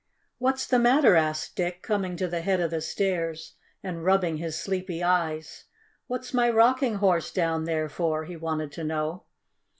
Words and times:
"What's 0.39 0.65
the 0.65 0.79
matter?" 0.79 1.15
asked 1.15 1.55
Dick, 1.55 1.83
coming 1.83 2.15
to 2.17 2.27
the 2.27 2.41
head 2.41 2.59
of 2.59 2.71
the 2.71 2.81
stairs, 2.81 3.53
and 3.83 4.03
rubbing 4.03 4.37
his 4.37 4.59
sleepy 4.59 5.03
eyes. 5.03 5.65
"What's 6.07 6.33
my 6.33 6.49
Rocking 6.49 6.95
Horse 6.95 7.31
down 7.31 7.65
there 7.65 7.87
for?" 7.87 8.25
he 8.25 8.35
wanted 8.35 8.71
to 8.71 8.83
know. 8.83 9.25